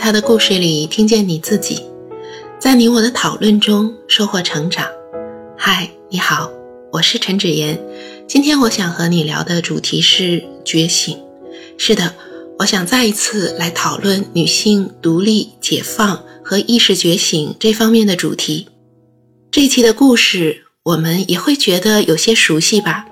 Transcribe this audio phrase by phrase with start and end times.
[0.00, 1.84] 他的故事里听见你自己，
[2.58, 4.88] 在你我的讨论中收获成长。
[5.58, 6.50] 嗨，你好，
[6.90, 7.78] 我是陈芷妍。
[8.26, 11.18] 今天我想和你聊的主题是觉醒。
[11.76, 12.14] 是的，
[12.60, 18.68] 我想再一次来讨论女性独立、解放和意识觉醒这方面的主题。
[19.50, 23.04] 这期的故事，我们也会觉得有些熟悉吧？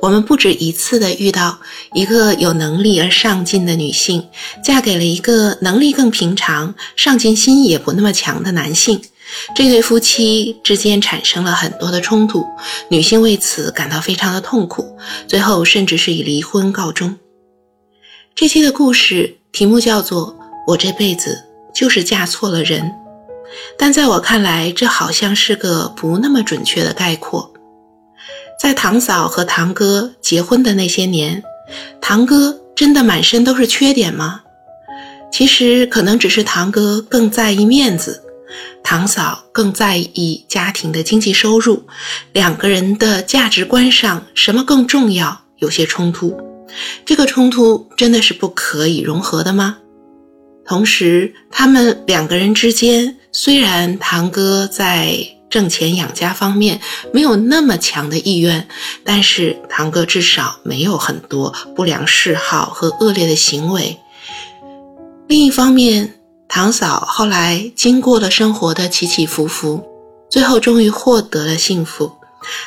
[0.00, 1.58] 我们不止一次的遇到
[1.92, 4.28] 一个有能力而上进的女性，
[4.64, 9.00] 嫁给了一个能力更平常、上进心也不那么强的男性。
[9.54, 12.44] 这对夫妻之间产生了很多的冲突，
[12.90, 14.96] 女性为此感到非常的痛苦，
[15.26, 17.16] 最后甚至是以离婚告终。
[18.34, 20.28] 这期的故事题目叫做
[20.66, 21.44] 《我这辈子
[21.74, 22.82] 就是嫁错了人》，
[23.78, 27.51] 但在我看来，这好像是个不那么准确的概括。
[28.62, 31.42] 在堂嫂和堂哥结婚的那些年，
[32.00, 34.42] 堂哥真的满身都是缺点吗？
[35.32, 38.22] 其实可能只是堂哥更在意面子，
[38.84, 41.82] 堂嫂更在意家庭的经济收入，
[42.32, 45.40] 两个人的价值观上什么更重要？
[45.58, 46.38] 有些冲突，
[47.04, 49.78] 这个冲突真的是不可以融合的吗？
[50.64, 55.18] 同时，他们两个人之间虽然堂哥在。
[55.52, 56.80] 挣钱养家方面
[57.12, 58.66] 没有那么强的意愿，
[59.04, 63.98] 但是堂哥至少没有很多不良嗜好和恶劣的行为。
[65.28, 66.14] 另一方面，
[66.48, 69.84] 堂嫂后来经过了生活的起起伏伏，
[70.30, 72.10] 最后终于获得了幸福。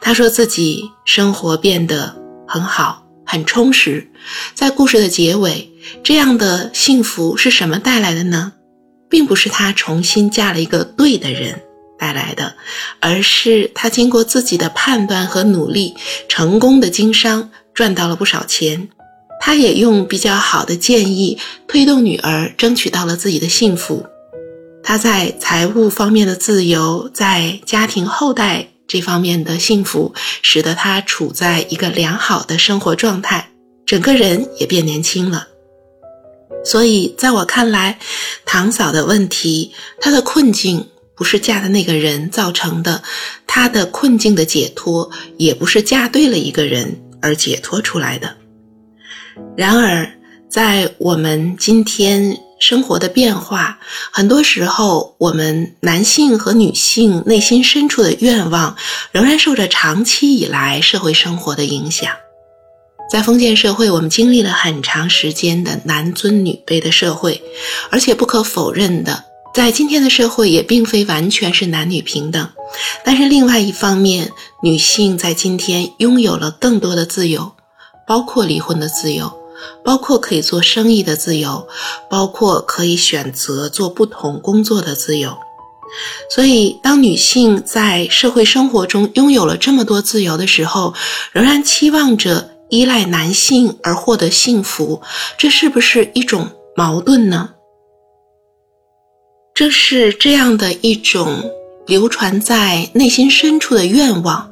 [0.00, 2.16] 她说自己生活变得
[2.48, 4.10] 很好，很充实。
[4.54, 5.70] 在故事的结尾，
[6.02, 8.54] 这样的幸福是什么带来的呢？
[9.10, 11.60] 并不是她重新嫁了一个对的人。
[12.00, 12.54] 带来的，
[12.98, 15.94] 而是他经过自己的判断和努力，
[16.28, 18.88] 成功的经商，赚到了不少钱。
[19.42, 24.06] 他也用比较好的建议推动女儿争取到了自己的幸福。
[24.82, 33.50] 他在财务方面的自由，在家庭后代这方面的幸福，使得他处在一个良好的生活状态，
[33.86, 35.48] 整个人也变年轻了。
[36.62, 37.98] 所以，在我看来，
[38.44, 40.89] 堂嫂的问题，她的困境。
[41.20, 43.02] 不是嫁的那个人造成的，
[43.46, 48.38] 她的困境的解脱也不是嫁对了一个人而解脱出来的。
[49.54, 50.14] 然而，
[50.48, 53.80] 在我们今天生活的变化，
[54.10, 58.74] 很多时候，我们男性和女性内心深处的愿望，
[59.12, 62.10] 仍然受着长期以来社会生活的影响。
[63.12, 67.42] 在封建社会，我们经历了很长时间的男尊女卑的社会，
[67.90, 69.24] 而且不可否认的。
[69.52, 72.48] 在今天的社会，也并非完全是男女平等，
[73.04, 74.30] 但是另外一方面，
[74.62, 77.52] 女性在今天拥有了更多的自由，
[78.06, 79.32] 包括离婚的自由，
[79.84, 81.66] 包括可以做生意的自由，
[82.08, 85.36] 包括可以选择做不同工作的自由。
[86.32, 90.94] 所以，当女性在社会生活中拥有了这么多自由的时候，
[91.32, 95.02] 仍然期望着依赖男性而获得幸福，
[95.36, 97.50] 这是不是一种矛盾呢？
[99.60, 101.52] 这是这样的一种
[101.86, 104.50] 流传在内心深处的愿望。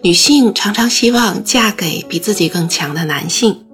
[0.00, 3.64] 女性常常希望嫁给比自己更强的男性，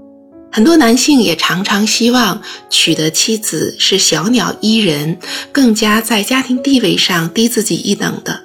[0.50, 5.18] 很多男性也常常希望娶的妻子是小鸟依人，
[5.52, 8.44] 更加在家庭地位上低自己一等的。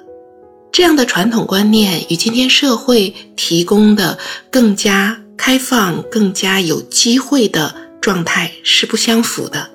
[0.70, 4.18] 这样的传统观念与今天社会提供的
[4.50, 9.70] 更加开放、更加有机会的状态是不相符的，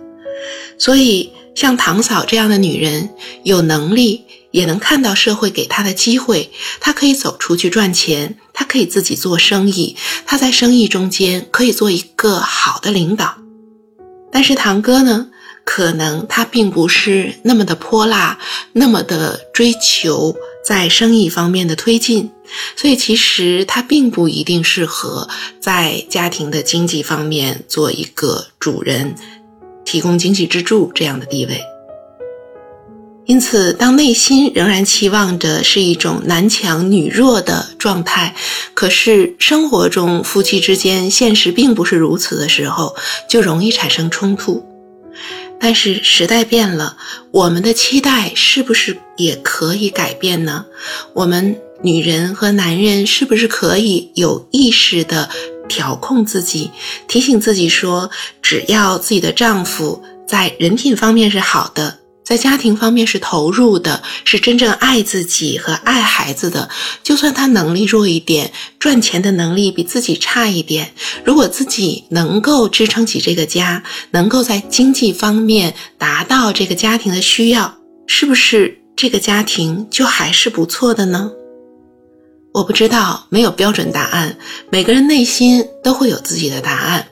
[0.77, 1.31] 所以。
[1.55, 3.09] 像堂嫂这样的女人，
[3.43, 9.95] 有能力也能看到社会给她的机会，她可以走出去赚钱，她可以自己做生意，
[10.25, 13.35] 她在生意中间可以做一个好的领导。
[14.31, 15.27] 但是堂哥呢，
[15.65, 18.39] 可能他并不是那么的泼辣，
[18.71, 20.35] 那么的追求
[20.65, 22.31] 在生意方面的推进，
[22.77, 25.27] 所以其实他并不一定适合
[25.59, 29.15] 在家庭的经济方面做一个主人。
[29.91, 31.61] 提供经济支柱这样的地位，
[33.25, 38.33] 因此，当内心仍然期望着是一种男强女弱的状态，
[38.73, 42.95] 可是生活中夫妻之间现实并不是如此的时候，
[43.27, 44.65] 就容易产生冲突。
[45.59, 46.95] 但是时代变了，
[47.31, 50.67] 我们的期待是不是也可以改变呢？
[51.13, 55.29] 我们女人和男人是不是可以有意识的？
[55.71, 56.69] 调控自己，
[57.07, 66.69] 提醒自己说，只要自己的丈夫在人品方面是好的，在家庭方面是投入的，是真正爱自己和爱孩子的。
[67.01, 70.91] 就算他能力弱一点，赚钱的能力比自己差一点，
[71.23, 73.81] 如果自己能够支撑起这个家，
[74.11, 77.77] 能够在经济方面达到这个家庭的需要，
[78.07, 81.31] 是不是这个家庭就还是不错的呢？
[82.53, 84.37] 我不知道，没有标准答案，
[84.69, 87.07] 每个人内心都会有自己的答案。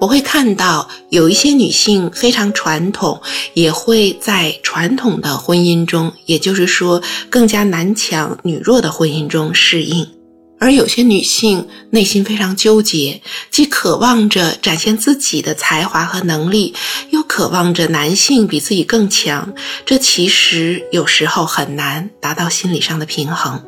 [0.00, 3.20] 我会看到有一些女性非常传统，
[3.52, 10.06] 也会在传统的婚姻中，也就是说更加男强女弱的婚姻中适应；
[10.58, 16.74] 而有些女性内心非常纠结，既渴望着展现自己的才华和能力，
[17.10, 19.52] 又渴望着男性比自己更强，
[19.84, 23.62] 这其实有时候很难达到心理上的平衡。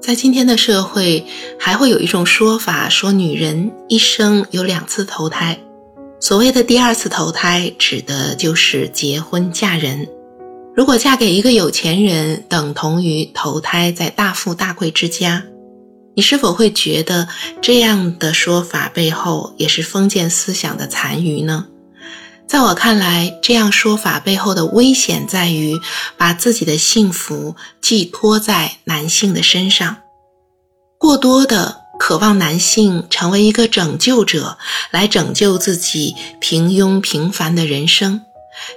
[0.00, 1.26] 在今天的社会，
[1.58, 5.58] 还会有一种说法，说女人一生有两次投胎。
[6.20, 10.08] 所谓的第二次投胎，指的就是结婚嫁人。
[10.74, 15.44] 如果嫁给一个有钱人，等同于投胎在大富大贵之家。
[16.14, 17.28] 你是否会觉得
[17.60, 21.66] 这样的说法背后也是封建思想的残余呢？
[22.48, 25.78] 在我看来，这样说法背后的危险在于
[26.16, 29.98] 把自己的幸福寄托在男性的身上，
[30.96, 34.56] 过多的渴望男性成为一个拯救者，
[34.90, 38.22] 来拯救自己平庸平凡的人生。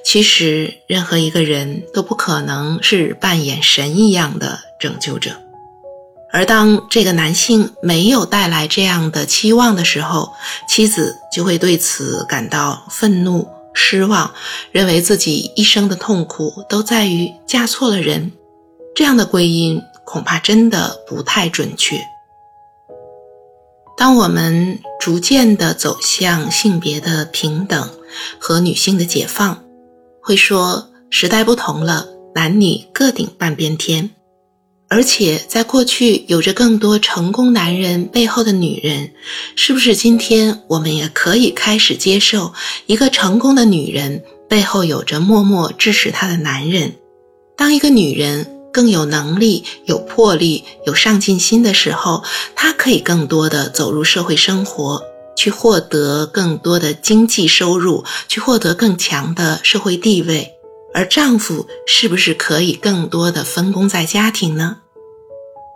[0.05, 5.31] 其实，任何一个人都不可能是扮演神一样的拯救者。
[6.33, 10.33] 而当这个男性没有带来这样的期望的时候，
[10.67, 13.47] 妻子就会对此感到愤怒。
[13.73, 14.33] 失望，
[14.71, 18.31] 认为自己一生的痛苦都在于嫁错了人，
[18.95, 21.99] 这样的归因恐怕真的不太准确。
[23.97, 27.89] 当我们逐渐的走向性别的平等
[28.39, 29.63] 和女性的解放，
[30.21, 34.09] 会说时代不同了，男女各顶半边天。
[34.93, 39.13] 而且，在过去有着更多成功男人背后的女人，
[39.55, 42.53] 是不是今天我们也可以开始接受
[42.87, 46.95] 一个成功的女人背后有着默默支持她的男人？
[47.55, 55.01] 当一个女人更有能力、有魄力、有上进心的时候，她可以更多的走入社会生活，
[55.37, 60.51] 去获得更多的经济收入，去获得更强的社会地位。
[60.93, 64.77] 而丈夫是不是可以更多的分工在家庭呢？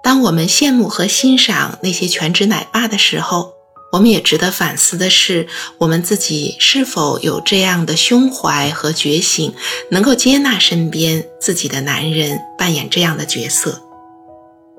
[0.04, 3.54] 当我们羡慕和欣赏那些全职奶爸的时候，
[3.94, 5.48] 我们也值得反思的是，
[5.78, 9.54] 我们自己是否有这样的胸怀和觉醒，
[9.90, 13.82] 能够接纳身边自己的男人扮演这样的角色。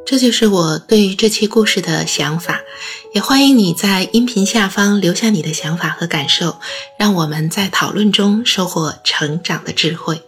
[0.07, 2.61] 这就是我对于这期故事的想法，
[3.13, 6.61] 也欢迎你在音频下方留下你的想法和感受，
[6.97, 10.23] 让我们在讨论中收获成长的智慧。